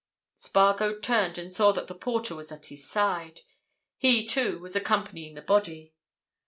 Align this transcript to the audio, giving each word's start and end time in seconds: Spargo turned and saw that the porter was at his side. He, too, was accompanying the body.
Spargo 0.35 0.97
turned 0.99 1.37
and 1.37 1.53
saw 1.53 1.71
that 1.73 1.85
the 1.85 1.93
porter 1.93 2.33
was 2.33 2.51
at 2.51 2.65
his 2.65 2.89
side. 2.89 3.41
He, 3.99 4.25
too, 4.25 4.57
was 4.57 4.75
accompanying 4.75 5.35
the 5.35 5.43
body. 5.43 5.93